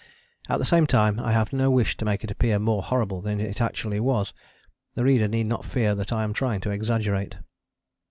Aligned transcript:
At 0.49 0.57
the 0.57 0.65
same 0.65 0.87
time 0.87 1.19
I 1.19 1.31
have 1.31 1.53
no 1.53 1.69
wish 1.69 1.95
to 1.97 2.05
make 2.05 2.23
it 2.23 2.31
appear 2.31 2.57
more 2.57 2.81
horrible 2.81 3.21
than 3.21 3.39
it 3.39 3.61
actually 3.61 3.99
was: 3.99 4.33
the 4.95 5.03
reader 5.03 5.27
need 5.27 5.45
not 5.45 5.63
fear 5.63 5.93
that 5.93 6.11
I 6.11 6.23
am 6.23 6.33
trying 6.33 6.59
to 6.61 6.71
exaggerate. 6.71 7.35